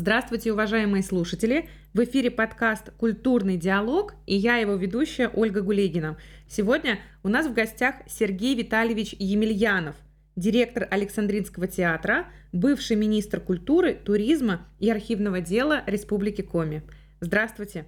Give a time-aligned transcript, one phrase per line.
[0.00, 1.68] Здравствуйте, уважаемые слушатели!
[1.92, 6.16] В эфире подкаст «Культурный диалог» и я его ведущая Ольга Гулегина.
[6.48, 9.96] Сегодня у нас в гостях Сергей Витальевич Емельянов,
[10.36, 16.84] директор Александринского театра, бывший министр культуры, туризма и архивного дела Республики Коми.
[17.20, 17.84] Здравствуйте!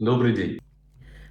[0.00, 0.58] Добрый день!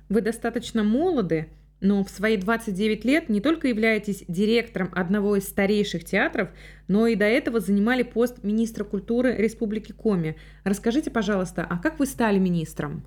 [0.07, 1.50] Вы достаточно молоды,
[1.83, 6.50] но в свои 29 лет не только являетесь директором одного из старейших театров,
[6.87, 10.37] но и до этого занимали пост министра культуры Республики Коми.
[10.64, 13.06] Расскажите, пожалуйста, а как вы стали министром?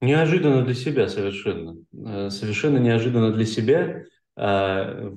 [0.00, 1.76] Неожиданно для себя совершенно.
[1.94, 4.04] Э, совершенно неожиданно для себя.
[4.36, 5.12] А,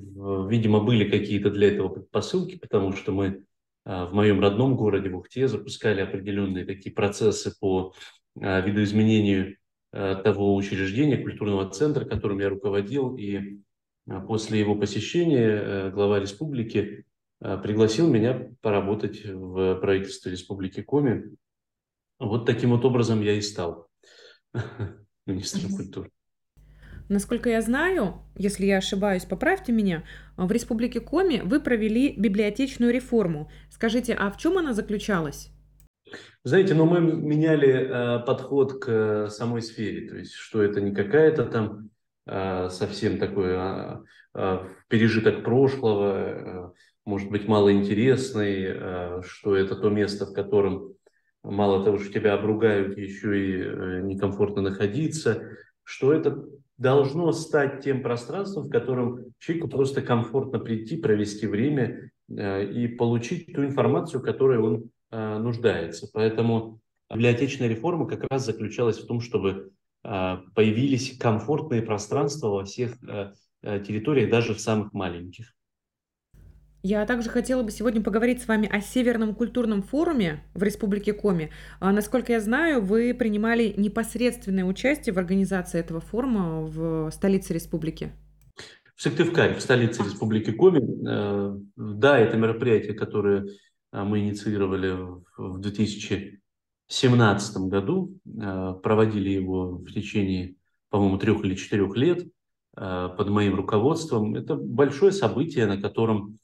[0.48, 3.44] видимо, были какие-то для этого предпосылки, потому что мы
[3.84, 7.92] а, в моем родном городе, в Ухте, запускали определенные такие процессы по
[8.40, 9.56] а, видоизменению
[9.92, 13.14] того учреждения, культурного центра, которым я руководил.
[13.16, 13.60] И
[14.06, 17.04] э, после его посещения э, глава республики
[17.64, 21.24] пригласил меня поработать в правительстве Республики Коми.
[22.20, 23.88] Вот таким вот образом я и стал
[25.26, 26.12] министром культуры.
[27.08, 30.04] Насколько я знаю, если я ошибаюсь, поправьте меня,
[30.36, 33.50] в Республике Коми вы провели библиотечную реформу.
[33.70, 35.50] Скажите, а в чем она заключалась?
[36.44, 40.80] Знаете, но ну, мы меняли э, подход к э, самой сфере, то есть что это
[40.80, 41.90] не какая-то там
[42.26, 43.96] э, совсем такой э,
[44.34, 46.70] э, пережиток прошлого, э,
[47.04, 50.94] может быть малоинтересный, э, что это то место, в котором
[51.42, 55.42] мало того, что тебя обругают, еще и э, некомфортно находиться,
[55.84, 56.44] что это
[56.78, 63.52] должно стать тем пространством, в котором человеку просто комфортно прийти, провести время э, и получить
[63.52, 66.08] ту информацию, которую он нуждается.
[66.12, 66.80] Поэтому
[67.12, 69.72] библиотечная реформа как раз заключалась в том, чтобы
[70.04, 75.54] э, появились комфортные пространства во всех э, территориях, даже в самых маленьких.
[76.84, 81.52] Я также хотела бы сегодня поговорить с вами о Северном культурном форуме в Республике Коми.
[81.78, 88.10] А, насколько я знаю, вы принимали непосредственное участие в организации этого форума в столице республики.
[88.96, 90.80] В Сыктывкаре, в столице Республики Коми.
[91.76, 93.46] Да, это мероприятие, которое а,
[93.92, 94.96] мы инициировали
[95.36, 100.54] в 2017 году, а, проводили его в течение,
[100.88, 102.26] по-моему, трех или четырех лет
[102.74, 104.34] а, под моим руководством.
[104.34, 106.38] Это большое событие, на котором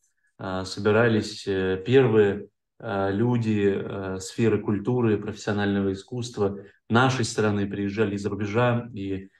[0.66, 2.46] собирались э, первые
[2.78, 3.76] люди
[4.20, 9.30] сферы культуры, профессионального искусства нашей страны, приезжали из-за рубежа и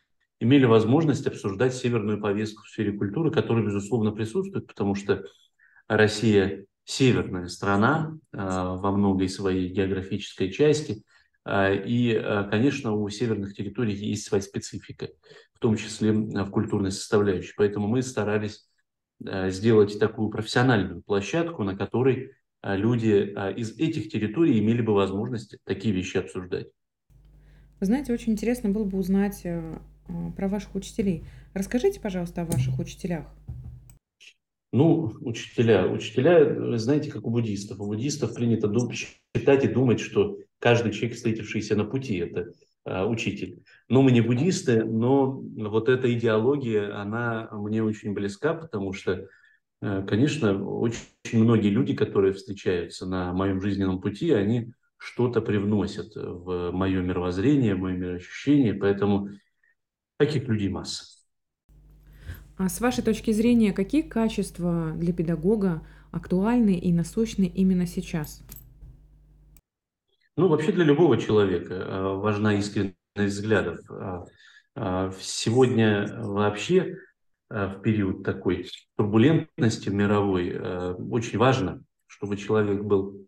[0.41, 5.25] имели возможность обсуждать северную повестку в сфере культуры, которая, безусловно, присутствует, потому что
[5.87, 11.05] Россия северная страна а, во многой своей географической части.
[11.45, 15.09] А, и, а, конечно, у северных территорий есть своя специфика,
[15.53, 17.53] в том числе в культурной составляющей.
[17.57, 18.67] Поэтому мы старались
[19.21, 26.19] сделать такую профессиональную площадку, на которой люди из этих территорий имели бы возможность такие вещи
[26.19, 26.69] обсуждать.
[27.81, 29.45] Вы знаете, очень интересно было бы узнать
[30.37, 31.25] про ваших учителей.
[31.53, 33.27] Расскажите, пожалуйста, о ваших учителях.
[34.71, 35.87] Ну, учителя.
[35.87, 37.81] Учителя, знаете, как у буддистов.
[37.81, 42.53] У буддистов принято считать и думать, что каждый человек, встретившийся на пути, это
[42.85, 43.63] э, учитель.
[43.89, 49.27] Но мы не буддисты, но вот эта идеология, она мне очень близка, потому что,
[49.81, 51.01] э, конечно, очень
[51.33, 57.79] многие люди, которые встречаются на моем жизненном пути, они что-то привносят в мое мировоззрение, в
[57.79, 59.31] мое мироощущение, поэтому
[60.19, 61.18] таких людей масса.
[62.59, 68.43] А с вашей точки зрения, какие качества для педагога актуальны и насущны именно сейчас?
[70.37, 73.79] Ну, вообще для любого человека э, важна искренность взглядов.
[73.91, 74.25] А,
[74.75, 76.97] а, сегодня вообще
[77.49, 83.25] э, в период такой турбулентности мировой э, очень важно, чтобы человек был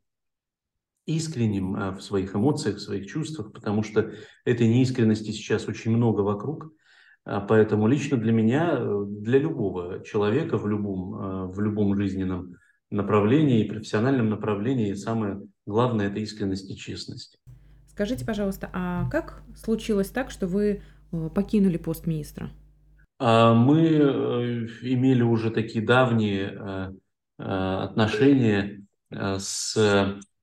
[1.07, 4.13] искренним в своих эмоциях, в своих чувствах, потому что
[4.45, 6.73] этой неискренности сейчас очень много вокруг.
[7.25, 12.57] А поэтому лично для меня, э, для любого человека в любом, э, в любом жизненном
[12.91, 17.39] направлении и профессиональном направлении самое главное– это искренность и честность.
[17.89, 20.83] Скажите, пожалуйста, а как случилось так, что вы
[21.13, 22.51] э, покинули пост министра?
[23.19, 23.87] А мы
[24.83, 26.97] имели уже такие давние
[27.37, 29.77] отношения с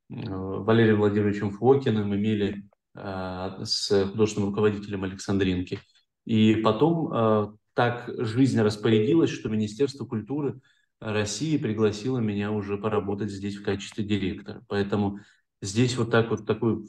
[0.08, 5.80] Валерием Владимировичем Фокиным, имели с художественным руководителем Александринки–
[6.28, 10.60] и потом э, так жизнь распорядилась, что Министерство культуры
[11.00, 14.62] России пригласило меня уже поработать здесь в качестве директора.
[14.68, 15.20] Поэтому
[15.62, 16.86] здесь вот так вот такой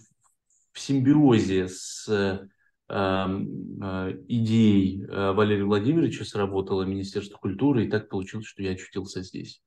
[0.72, 2.48] в симбиозе с э,
[2.88, 9.62] э, идеей Валерия Владимировича сработало Министерство культуры, и так получилось, что я очутился здесь.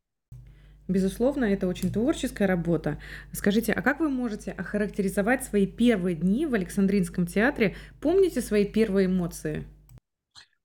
[0.92, 3.00] Безусловно, это очень творческая работа.
[3.32, 7.76] Скажите, а как вы можете охарактеризовать свои первые дни в Александринском театре?
[8.02, 9.66] Помните свои первые эмоции?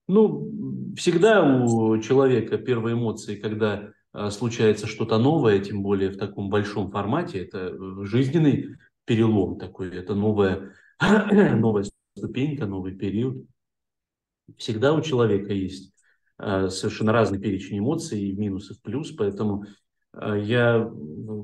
[0.08, 6.48] Ну, всегда у человека первые эмоции, когда а, случается что-то новое, тем более в таком
[6.48, 11.84] большом формате, это э, жизненный перелом такой, это новая, новая
[12.16, 13.44] ступенька, новый период.
[14.58, 15.92] Всегда у человека есть
[16.38, 19.64] а, совершенно разный перечень эмоций, и минусов, плюс, поэтому
[20.20, 20.90] я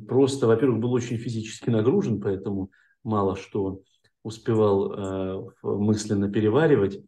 [0.09, 2.71] просто, во-первых, был очень физически нагружен, поэтому
[3.05, 3.83] мало что
[4.23, 7.01] успевал мысленно переваривать.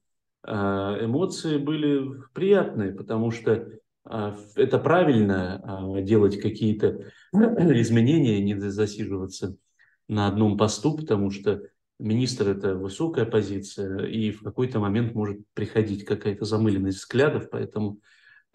[0.44, 3.68] Эмоции были приятные, потому что
[4.04, 9.56] это правильно делать какие-то изменения, не засиживаться
[10.08, 11.62] на одном посту, потому что
[11.98, 17.98] министр– это высокая позиция, и в какой-то момент может приходить какая-то замыленность взглядов, поэтому а,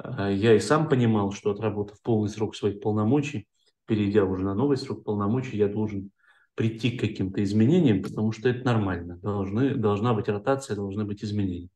[0.04, 3.48] я и сам понимал, что отработав полный срок своих полномочий,
[3.86, 6.12] перейдя уже на новый срок полномочий, я должен
[6.56, 9.18] прийти к каким-то изменениям, потому что это нормально.
[9.18, 11.69] Должны, должна быть ротация, должны быть изменения.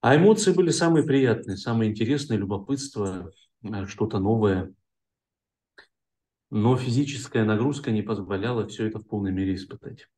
[0.00, 3.30] А эмоции были самые приятные, самые интересные, любопытство,
[3.64, 4.72] а, что-то новое.
[6.50, 10.08] Но физическая нагрузка не позволяла все это в полной мере испытать.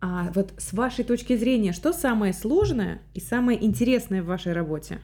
[0.00, 5.00] А вот с вашей точки зрения, что самое сложное и самое интересное в вашей работе?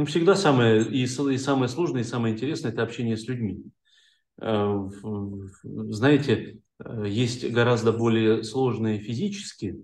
[0.00, 3.62] Ну, всегда самое и, и самое сложное, и самое интересное– это общение с людьми.
[4.40, 4.88] Э,
[5.62, 9.76] знаете, э, есть гораздо более сложные физические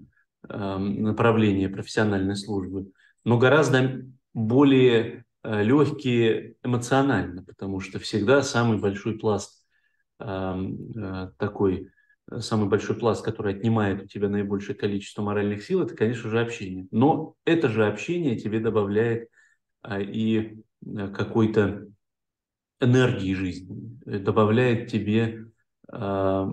[0.48, 2.90] эм, направления профессиональной службы,
[3.24, 9.66] но гораздо более э, легкие эмоционально, потому что всегда самый большой пласт
[10.18, 11.90] эм, такой
[12.38, 16.86] самый большой пласт, который отнимает у тебя наибольшее количество моральных сил, это, конечно же, общение.
[16.90, 19.28] Но это же общение тебе добавляет
[20.00, 21.86] и а, какой-то
[22.80, 25.46] энергии жизни, добавляет тебе
[25.88, 26.50] а,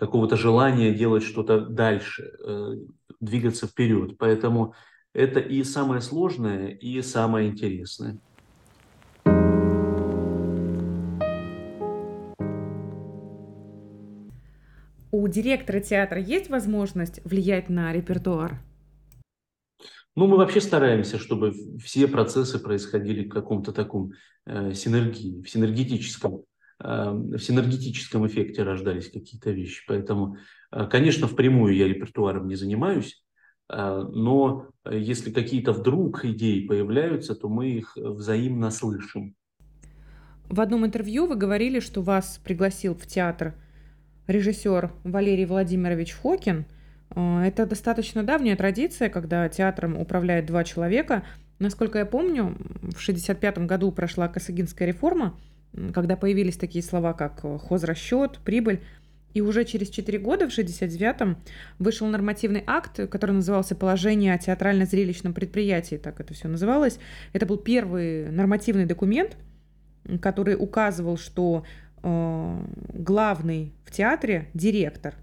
[0.00, 2.76] какого-то желания делать что-то дальше, э,
[3.20, 4.16] двигаться вперед.
[4.18, 4.74] Поэтому
[5.12, 8.18] это и самое сложное, и самое интересное.
[15.12, 18.62] У директора театра есть возможность влиять на репертуар?
[20.20, 24.12] Ну, мы вообще стараемся, чтобы все процессы происходили в каком-то таком
[24.44, 26.42] э, синергии, в синергетическом,
[26.78, 29.82] э, в синергетическом эффекте рождались какие-то вещи.
[29.88, 30.36] Поэтому,
[30.72, 33.24] э, конечно, впрямую я репертуаром не занимаюсь,
[33.70, 39.34] э, но если какие-то вдруг идеи появляются, то мы их взаимно слышим.
[40.50, 43.54] В одном интервью вы говорили, что вас пригласил в театр
[44.26, 46.66] режиссер Валерий Владимирович Фокин.
[47.10, 51.24] А, это достаточно давняя традиция, когда театром управляет два человека.
[51.58, 55.38] Насколько я помню, в 1965 году прошла Косыгинская реформа,
[55.92, 58.80] когда появились такие слова, как хозрасчет, прибыль.
[59.32, 61.36] И уже через 4 года, в 1969-м,
[61.78, 66.98] вышел нормативный акт, который назывался «Положение о театрально-зрелищном предприятии», так это все называлось.
[67.32, 69.36] Это был первый нормативный документ,
[70.20, 71.64] который указывал, что
[72.02, 72.58] Э,
[72.94, 75.14] главный в театре директор.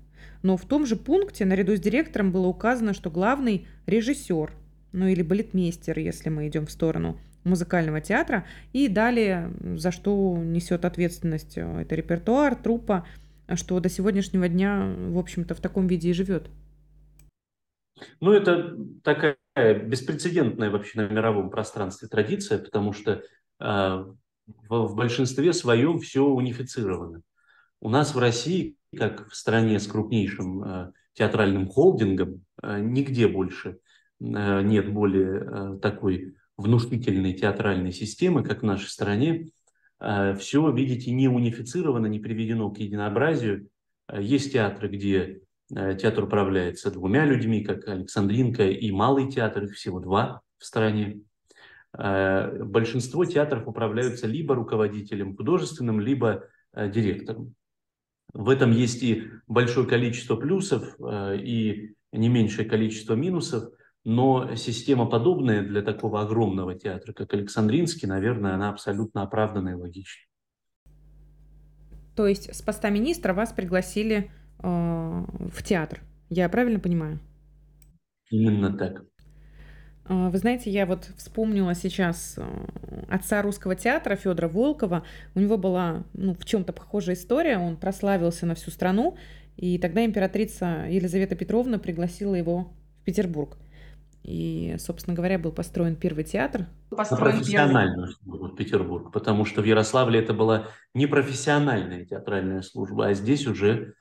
[0.44, 4.52] Но в том же пункте наряду с директором было указано, что главный режиссер,
[4.92, 10.86] ну или балетмейстер, если мы идем в сторону музыкального театра, и далее, за что несет
[10.86, 13.08] ответственность э, это репертуар, труппа,
[13.56, 16.50] что до сегодняшнего дня, в общем-то, в таком виде и живет.
[18.20, 23.24] Ну, это такая беспрецедентная вообще на мировом пространстве традиция, потому что э,
[23.60, 24.14] в,
[24.70, 27.22] в большинстве своем все унифицировано.
[27.80, 33.80] У нас в России, как в стране с крупнейшим э, театральным холдингом, э, нигде больше
[34.20, 39.52] э, нет более такой внушительной театральной системы, как в нашей стране.
[40.00, 43.70] Все, видите, не унифицировано, не приведено к единообразию.
[44.12, 50.42] Есть театры, где театр управляется двумя людьми, как Александринка и Малый театр, их всего два
[50.58, 51.22] в стране.
[51.94, 56.44] Большинство театров управляются либо руководителем художественным, либо
[56.76, 57.56] директором.
[58.34, 63.72] В этом есть и большое количество плюсов, э, и не меньшее количество минусов,
[64.04, 70.24] но система подобная для такого огромного театра, как Александринский, наверное, она абсолютно оправданная и логична.
[72.16, 77.20] То есть с поста министра вас пригласили э, в театр, я правильно понимаю?
[78.30, 79.06] Именно так.
[80.10, 82.44] А, вы знаете, я вот вспомнила сейчас э,
[83.10, 85.04] отца русского театра Федора Волкова.
[85.36, 87.58] У него была ну, в чем-то похожая история.
[87.58, 89.18] Он прославился на всю страну,
[89.58, 93.58] и тогда императрица Елизавета Петровна пригласила его в Петербург.
[94.24, 96.68] И, собственно говоря, был построен первый театр.
[96.90, 102.62] Построен на профессиональную службу в Петербург, потому что в Ярославле это была не профессиональная театральная
[102.62, 103.94] служба, а здесь уже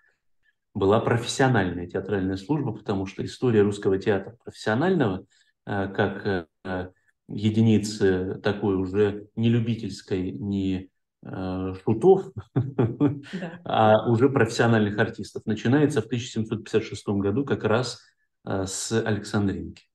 [0.75, 5.25] была профессиональная театральная служба, потому что история русского театра профессионального,
[5.67, 6.91] как э,
[7.29, 10.91] единицы такой уже не любительской, не
[11.25, 13.61] э, шутов, да.
[13.65, 18.01] а уже профессиональных артистов, начинается в 1756 году как раз
[18.45, 19.87] с Александринки.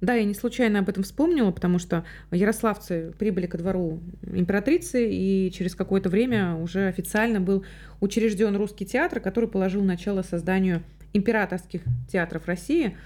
[0.00, 5.50] Да, я не случайно об этом вспомнила, потому что ярославцы прибыли ко двору императрицы, и
[5.52, 7.64] через какое-то время уже официально был
[8.00, 12.96] учрежден русский театр, который положил начало созданию императорских театров России.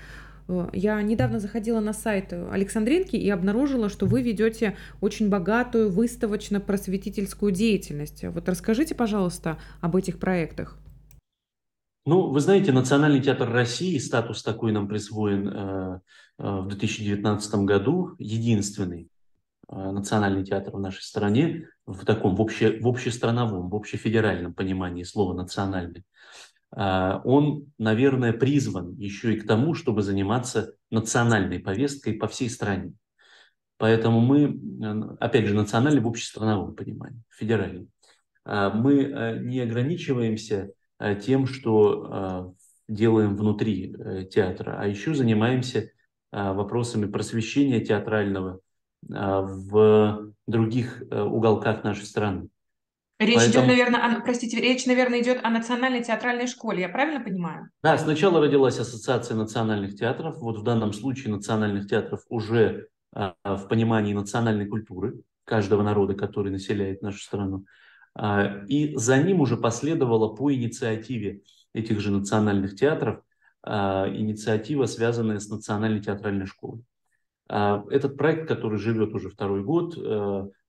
[0.48, 7.52] Э, я недавно заходила на сайт Александринки и обнаружила, что вы ведете очень богатую выставочно-просветительскую
[7.52, 8.24] деятельность.
[8.24, 10.78] Вот расскажите, пожалуйста, об этих проектах.
[12.04, 16.00] Ну, вы знаете, Национальный театр России, статус такой нам присвоен э,
[16.38, 19.08] э, в 2019 году, единственный
[19.68, 25.04] э, национальный театр в нашей стране в таком, в, обще, в общестрановом, в общефедеральном понимании
[25.04, 26.04] слова «национальный».
[26.76, 32.94] Э, он, наверное, призван еще и к тому, чтобы заниматься национальной повесткой по всей стране.
[33.78, 37.88] Поэтому мы, опять же, национальный в общестрановом понимании, федеральный.
[38.44, 42.54] Э, мы э, не ограничиваемся Э, тем, что
[42.88, 43.94] э, делаем внутри
[44.30, 45.90] театра, а еще занимаемся
[46.30, 48.60] вопросами просвещения театрального
[49.02, 52.48] в других уголках нашей страны.
[53.24, 53.64] Речь Поэтому...
[53.64, 57.68] идет, наверное, о, простите, речь, наверное, идет о национальной театральной школе, я правильно понимаю?
[57.82, 64.14] Да, сначала родилась Ассоциация национальных театров, вот в данном случае национальных театров уже в понимании
[64.14, 67.64] национальной культуры каждого народа, который населяет нашу страну.
[68.14, 73.20] А, и за ним уже последовала по инициативе этих же национальных театров
[73.62, 76.82] а, инициатива, связанная с Национальной театральной школой.
[77.48, 79.96] А, этот проект, который живет уже второй год,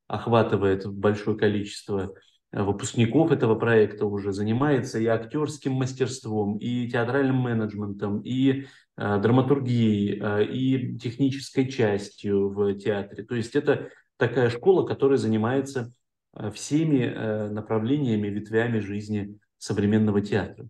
[0.07, 2.13] охватывает большое количество
[2.53, 11.67] выпускников этого проекта уже занимается и актерским мастерством, и театральным менеджментом, и драматургией, и технической
[11.67, 13.23] частью в театре.
[13.23, 15.91] То есть это такая школа, которая занимается
[16.35, 20.67] Э, всеми э, направлениями, ветвями жизни современного театра.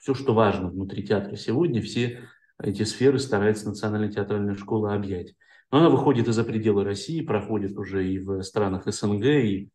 [0.00, 2.20] Все, что важно внутри театра сегодня, все
[2.60, 5.34] эти сферы старается Национальная театральная школа объять.
[5.70, 9.70] Но она выходит из-за пределы России, проходит уже и в странах СНГ, и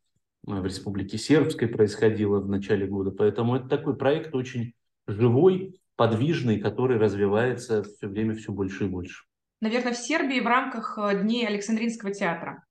[0.48, 3.12] в Республике Сербской происходило в начале года.
[3.12, 4.74] Поэтому это такой проект очень
[5.06, 9.26] живой, подвижный, который развивается все время все больше и больше.
[9.60, 12.64] Наверное, в Сербии в рамках э, Дней Александринского театра.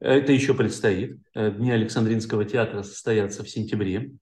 [0.00, 1.18] Это еще предстоит.
[1.34, 4.12] Э, Дни Александринского театра состоятся в сентябре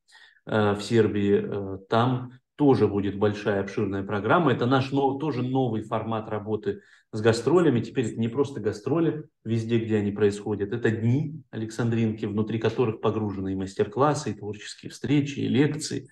[0.47, 1.45] э, в Сербии.
[1.45, 4.53] Э, там тоже будет большая обширная программа.
[4.53, 6.81] Это наш нов, тоже новый формат работы
[7.13, 7.81] с гастролями.
[7.81, 10.73] Теперь это не просто гастроли везде, где они происходят.
[10.73, 16.09] Это дни Александринки, внутри которых погружены и мастер-классы, и творческие встречи, и лекции.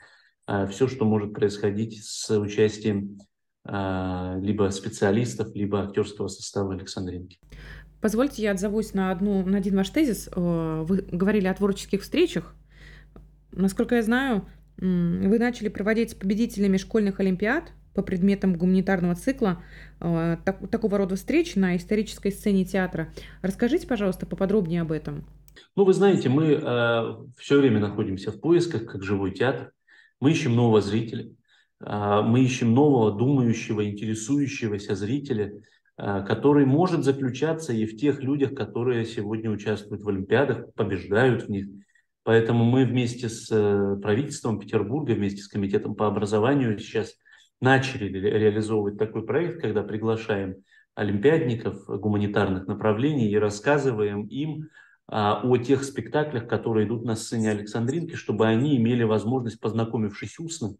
[0.69, 3.19] Все, что может происходить с участием
[3.67, 7.39] либо специалистов, либо актерского состава Александринки.
[8.05, 10.29] Позвольте, я отзовусь на, одну, на один ваш тезис.
[10.29, 12.55] Э, вы говорили о творческих встречах.
[13.51, 19.63] Насколько я знаю, вы начали проводить с победителями школьных олимпиад по предметам гуманитарного цикла
[20.01, 23.13] э, так, такого рода встреч на исторической сцене театра.
[23.41, 25.25] Расскажите, пожалуйста, поподробнее об этом.
[25.77, 29.73] Ну, вы знаете, мы э, все время находимся в поисках, как живой театр.
[30.21, 31.29] Мы ищем нового зрителя,
[31.81, 35.53] э, мы ищем нового, думающего, интересующегося зрителя,
[35.97, 41.49] Э, который может заключаться и в тех людях, которые сегодня участвуют в Олимпиадах, побеждают в
[41.51, 41.69] них.
[42.25, 47.15] Поэтому мы вместе с э, правительством Петербурга, вместе с Комитетом по образованию сейчас
[47.61, 50.57] начали реализовывать такой проект, когда приглашаем
[50.95, 54.69] олимпиадников гуманитарных направлений и рассказываем им
[55.07, 60.77] а, о тех спектаклях, которые идут на сцене Александринки, чтобы они имели возможность, познакомившись устно,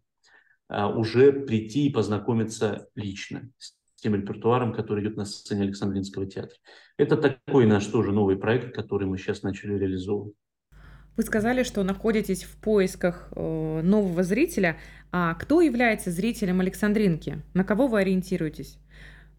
[0.67, 3.49] а, уже прийти и познакомиться лично
[3.95, 6.55] тем репертуаром, который идет на сцене Александринского театра.
[6.97, 10.35] Это такой наш тоже новый проект, который мы сейчас начали реализовывать.
[11.17, 14.77] Вы сказали, что находитесь в поисках э, нового зрителя.
[15.11, 17.41] А кто является зрителем Александринки?
[17.53, 18.77] На кого вы ориентируетесь?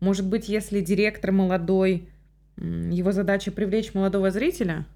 [0.00, 2.08] Может быть, если директор молодой,
[2.56, 4.86] его задача привлечь молодого зрителя?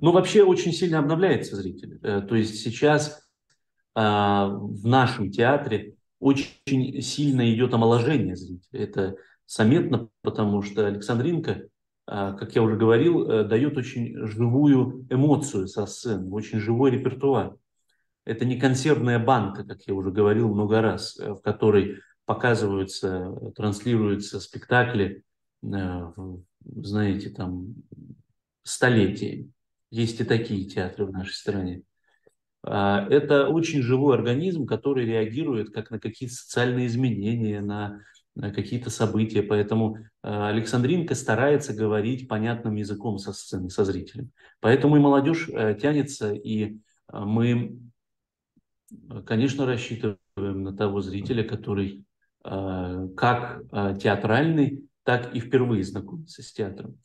[0.00, 1.98] Ну, вообще очень сильно обновляется зритель.
[2.02, 3.22] Э, то есть сейчас
[3.94, 8.80] э, в нашем театре очень сильно идет омоложение зрителя.
[8.80, 11.68] Это заметно, потому что Александринка,
[12.06, 17.56] как я уже говорил, э, дает очень живую эмоцию со сцены, очень живой репертуар.
[18.24, 24.38] Это не консервная банка, как я уже говорил много раз, э, в которой показываются, транслируются
[24.38, 25.24] спектакли,
[25.60, 27.74] знаете, там,
[28.62, 29.50] столетиями.
[29.90, 31.82] Есть и такие театры в нашей стране.
[32.64, 38.00] А, это очень живой организм, который реагирует как на какие-то социальные изменения, на
[38.36, 39.42] какие-то события.
[39.42, 44.30] Поэтому а, Александринка старается говорить понятным языком со сцены, со зрителем.
[44.60, 46.78] Поэтому и молодежь э, тянется, и
[47.12, 47.78] мы,
[49.26, 52.04] конечно, рассчитываем на того зрителя, который
[52.42, 53.62] как
[54.00, 56.98] театральный, так и впервые знакомится с театром.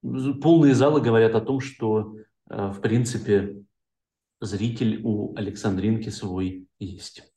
[0.00, 2.14] Полные залы говорят о том, что,
[2.46, 3.56] в принципе,
[4.40, 7.35] зритель у Александринки свой есть.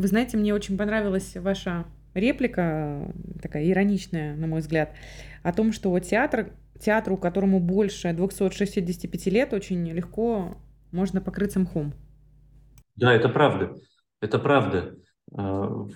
[0.00, 4.94] Вы знаете, мне очень понравилась ваша реплика, такая ироничная, на мой взгляд,
[5.42, 10.56] о том, что театр, театру, которому больше 265 лет, очень легко
[10.90, 11.92] можно покрыться мхом.
[12.96, 13.74] Да, это правда.
[14.22, 14.96] Это правда.
[15.34, 15.86] А,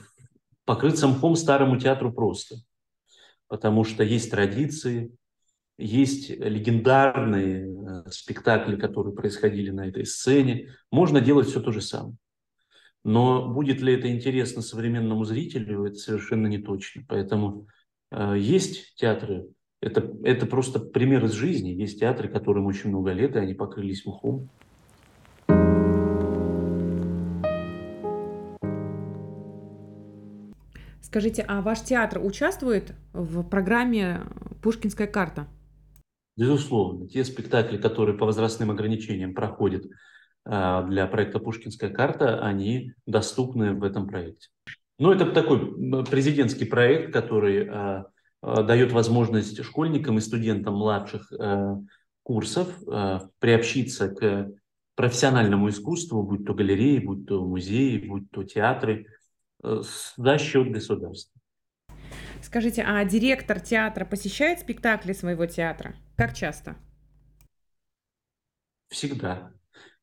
[0.66, 2.56] покрыться мхом старому театру просто.
[3.48, 5.16] Потому что есть традиции,
[5.78, 10.68] есть легендарные э, спектакли, которые происходили на этой сцене.
[10.90, 12.18] Можно делать все то же самое.
[13.04, 17.02] Но будет ли это интересно современному зрителю, это совершенно не точно.
[17.06, 17.68] Поэтому
[18.10, 19.46] э, есть театры,
[19.82, 21.68] это, это просто пример из жизни.
[21.68, 24.48] Есть театры, которым очень много лет, и они покрылись мухом.
[31.02, 34.22] Скажите, а ваш театр участвует в программе
[34.62, 35.46] «Пушкинская карта»?
[36.36, 39.84] Безусловно, те спектакли, которые по возрастным ограничениям проходят
[40.44, 44.48] для проекта «Пушкинская карта», они доступны в этом проекте.
[44.98, 48.06] Ну, это такой президентский проект, который а,
[48.42, 51.32] а, дает возможность школьникам и студентам младших
[52.22, 52.68] курсов
[53.38, 54.50] приобщиться к
[54.94, 59.06] профессиональному искусству, будь то галереи, будь то музеи, будь то театры,
[59.62, 59.82] э,
[60.16, 61.40] за счет государства.
[62.42, 65.96] Скажите, а директор театра посещает спектакли своего театра?
[66.16, 66.76] Как часто?
[68.88, 69.52] Всегда.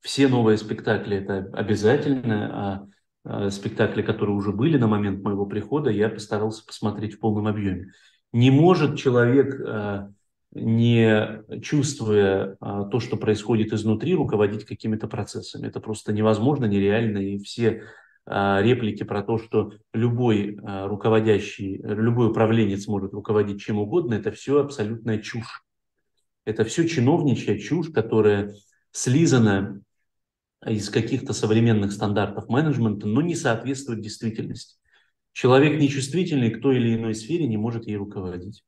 [0.02, 2.88] Все новые спектакли это обязательно,
[3.24, 7.48] а, а спектакли, которые уже были на момент моего прихода, я постарался посмотреть в полном
[7.48, 7.92] объеме.
[8.34, 10.10] Не может человек, а,
[10.54, 15.68] не чувствуя а, то, что происходит изнутри, руководить какими-то процессами.
[15.68, 17.84] Это просто невозможно, нереально, и все
[18.28, 25.18] реплики про то, что любой руководящий, любой управленец может руководить чем угодно, это все абсолютная
[25.18, 25.64] чушь.
[26.46, 28.54] Это все чиновничья чушь, которая
[28.92, 29.82] слизана
[30.66, 34.78] из каких-то современных стандартов менеджмента, но не соответствует действительности.
[35.34, 38.64] Человек нечувствительный к той или иной сфере не может ей руководить.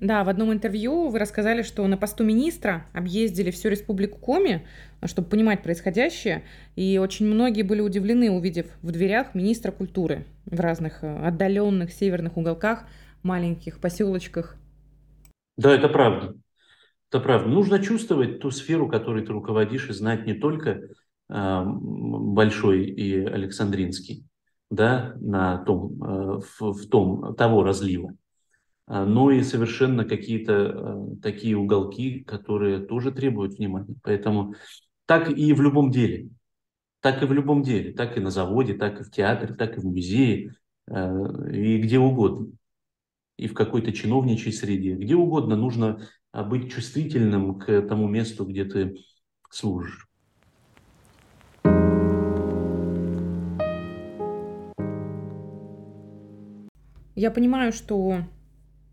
[0.00, 4.66] Да, в одном интервью вы рассказали, что на посту министра объездили всю республику Коми,
[5.04, 6.42] чтобы понимать происходящее,
[6.74, 12.36] и очень многие были удивлены, увидев в дверях министра культуры в разных э, отдаленных северных
[12.36, 12.84] уголках,
[13.22, 14.56] маленьких поселочках.
[15.56, 16.34] Да, это правда.
[17.10, 17.48] Это правда.
[17.48, 20.88] Нужно чувствовать ту сферу, которой ты руководишь, и знать не только
[21.28, 24.24] Большой и Александринский,
[24.70, 28.14] да, на том, э, в, в том, того разлива,
[28.86, 33.94] а, но и совершенно какие-то э, такие уголки, которые тоже требуют внимания.
[34.02, 34.54] Поэтому
[35.06, 36.28] так и в любом деле,
[37.00, 39.80] так и в любом деле, так и на заводе, так и в театре, так и
[39.80, 40.54] в музее,
[40.88, 42.48] э, и где угодно
[43.36, 48.64] и в какой-то чиновничьей среде, где угодно нужно а быть чувствительным к тому месту, где
[48.64, 48.96] ты
[49.50, 50.08] служишь.
[57.14, 58.24] Я понимаю, что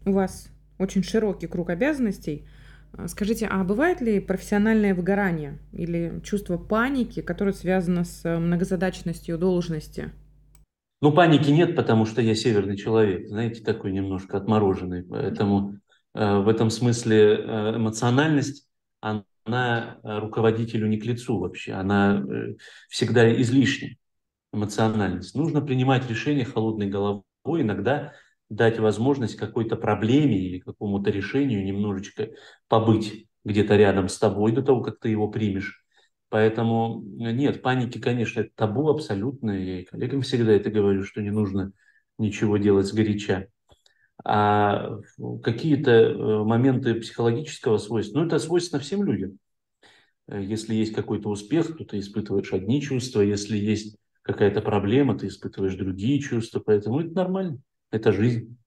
[0.05, 2.47] у вас очень широкий круг обязанностей.
[2.93, 10.11] А скажите, а бывает ли профессиональное выгорание или чувство паники, которое связано с многозадачностью должности?
[11.01, 15.03] Ну, паники нет, потому что я северный человек, знаете, такой немножко отмороженный.
[15.03, 15.81] Поэтому
[16.13, 18.67] Э, в этом смысле э, эмоциональность,
[18.99, 22.23] она э, руководителю не к лицу вообще, она
[22.89, 23.97] всегда излишняя,
[24.53, 25.35] эмоциональность.
[25.35, 28.13] Нужно принимать решения холодной головой, иногда
[28.49, 32.29] дать возможность какой-то проблеме или какому-то решению немножечко
[32.67, 35.85] побыть где-то рядом с тобой до того, как ты его примешь.
[36.29, 39.51] Поэтому нет, паники, конечно, это табу абсолютно.
[39.51, 41.73] Я и коллегам всегда это говорю, что не нужно
[42.17, 43.47] ничего делать с горяча.
[44.23, 44.99] А
[45.43, 49.39] какие-то э, моменты психологического свойства, ну это свойственно всем людям.
[50.27, 55.27] Э, если есть какой-то успех, то ты испытываешь одни чувства, если есть какая-то проблема, ты
[55.27, 57.59] испытываешь другие чувства, поэтому это нормально,
[57.91, 58.57] это жизнь.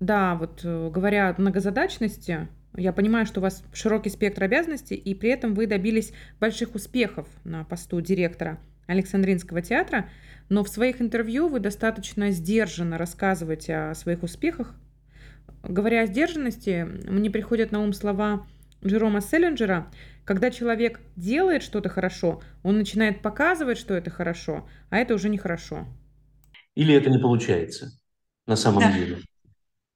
[0.00, 5.14] Да, вот э, говоря о многозадачности, я понимаю, что у вас широкий спектр обязанностей, и
[5.14, 10.08] при этом вы добились больших успехов на посту директора Александринского театра,
[10.48, 14.74] но в своих интервью вы достаточно сдержанно рассказываете о своих успехах.
[15.62, 18.46] Говоря о сдержанности, мне приходят на ум слова
[18.84, 19.90] Джерома Селлинджера,
[20.30, 25.88] когда человек делает что-то хорошо, он начинает показывать, что это хорошо, а это уже нехорошо.
[26.76, 27.98] Или это не получается
[28.46, 28.92] на самом да.
[28.92, 29.18] деле.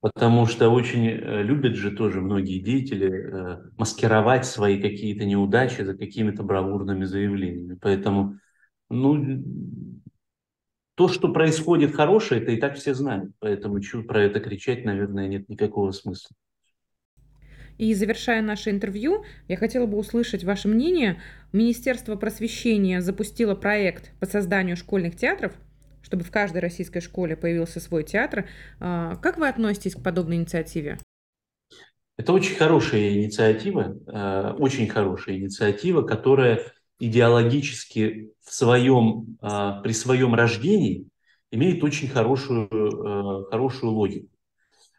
[0.00, 5.96] Потому что очень э, любят же тоже многие деятели э, маскировать свои какие-то неудачи за
[5.96, 7.78] какими-то бравурными заявлениями.
[7.80, 8.40] Поэтому,
[8.90, 9.40] ну,
[10.96, 13.30] то, что происходит хорошее, это и так все знают.
[13.38, 16.34] Поэтому про это кричать, наверное, нет никакого смысла.
[17.78, 21.20] И завершая наше интервью, я хотела бы услышать ваше мнение.
[21.52, 25.52] Министерство просвещения запустило проект по созданию школьных театров,
[26.02, 28.46] чтобы в каждой российской школе появился свой театр.
[28.80, 30.98] А, как вы относитесь к подобной инициативе?
[32.16, 36.60] Это очень хорошая инициатива, э, очень хорошая инициатива, которая
[37.00, 41.08] идеологически в своем, э, при своем рождении
[41.50, 44.28] имеет очень хорошую, э, хорошую логику.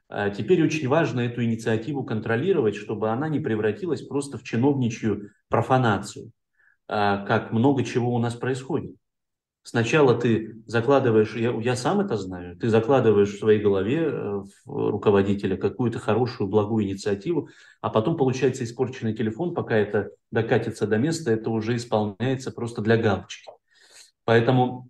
[0.07, 6.31] А теперь очень важно эту инициативу контролировать, чтобы она не превратилась просто в чиновничью профанацию,
[6.87, 8.95] а, как много чего у нас происходит.
[9.67, 14.89] Сначала ты закладываешь, я, я сам это знаю, ты закладываешь в своей голове э, в
[14.91, 17.49] руководителя какую-то хорошую, благую инициативу,
[17.81, 22.95] а потом получается испорченный телефон, пока это докатится до места, это уже исполняется просто для
[22.97, 23.49] галочки.
[24.23, 24.87] Поэтому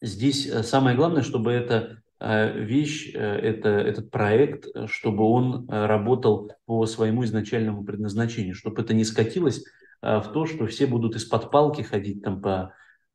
[0.00, 6.86] здесь э, самое главное, чтобы эта э, вещь, это, этот проект, чтобы он работал по
[6.86, 9.64] своему изначальному предназначению, чтобы это не скатилось
[10.00, 12.72] в то, что все будут из-под палки ходить там по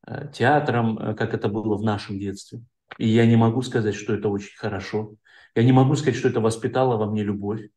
[0.07, 2.61] Э, театром, э, как это было в нашем детстве.
[2.97, 5.15] И я не могу сказать, что это очень хорошо.
[5.55, 7.69] Я не могу сказать, что это воспитало во мне любовь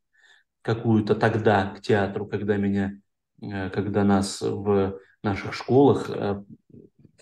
[0.62, 2.98] какую-то тогда к театру, когда меня,
[3.42, 6.10] э, когда нас в наших школах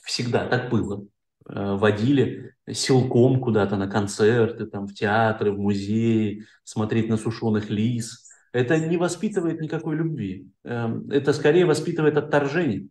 [0.03, 1.05] всегда так было.
[1.47, 8.29] Водили силком куда-то на концерты, там, в театры, в музеи, смотреть на сушеных лис.
[8.53, 10.49] Это не воспитывает никакой любви.
[10.65, 12.89] Эм, это скорее воспитывает отторжение.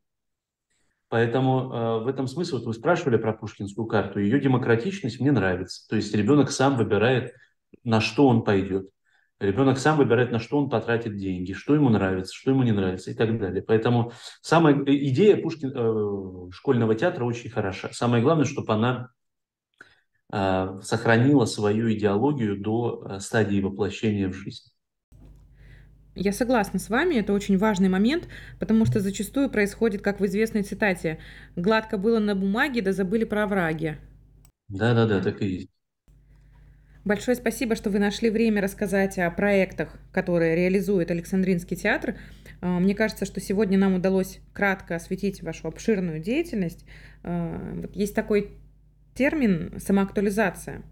[1.07, 5.87] Поэтому э, в этом смысле, вот вы спрашивали про Пушкинскую карту, ее демократичность мне нравится.
[5.89, 7.33] То есть ребенок сам выбирает,
[7.83, 8.89] на что он пойдет.
[9.41, 13.09] Ребенок сам выбирает, на что он потратит деньги, что ему нравится, что ему не нравится
[13.09, 13.63] и так далее.
[13.63, 17.89] Поэтому самая идея Пушкин, э, школьного театра очень хороша.
[17.91, 19.09] Самое главное, чтобы она
[20.31, 24.71] э, сохранила свою идеологию до э, стадии воплощения в жизнь.
[26.13, 28.27] Я согласна с вами, это очень важный момент,
[28.59, 31.17] потому что зачастую происходит, как в известной цитате,
[31.55, 33.95] «гладко было на бумаге, да забыли про враги».
[34.67, 35.69] Да-да-да, так и есть.
[37.03, 42.15] Большое спасибо, что вы нашли время рассказать о проектах, которые реализует Александринский театр.
[42.61, 46.85] А, мне кажется, что сегодня нам удалось кратко осветить вашу обширную деятельность.
[47.23, 47.59] А,
[47.93, 48.51] есть такой
[49.15, 50.83] термин «самоактуализация».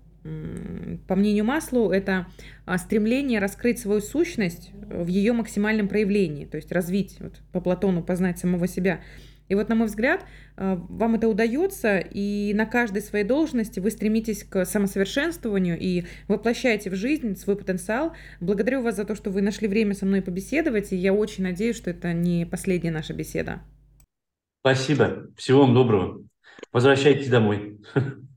[1.07, 2.27] По мнению Маслоу, это
[2.65, 8.03] а, стремление раскрыть свою сущность в ее максимальном проявлении, то есть развить, вот, по Платону
[8.03, 8.99] познать самого себя.
[9.49, 13.91] И вот, на мой взгляд, а, вам это удается, и на каждой своей должности вы
[13.91, 18.13] стремитесь к самосовершенствованию и воплощаете в жизнь свой потенциал.
[18.39, 21.75] Благодарю вас за то, что вы нашли время со мной побеседовать, и я очень надеюсь,
[21.75, 23.61] что это не последняя наша беседа.
[24.61, 25.27] Спасибо.
[25.35, 26.23] Всего вам доброго.
[26.71, 27.79] Возвращайтесь домой.